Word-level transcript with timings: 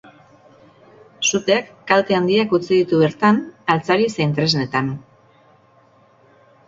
Suteak 1.31 1.67
kalte 1.91 2.17
handiak 2.19 2.55
utzi 2.59 2.71
ditu 2.79 3.03
bertan, 3.03 3.43
altzari 3.75 4.09
zein 4.17 4.33
tresnetan. 4.41 4.91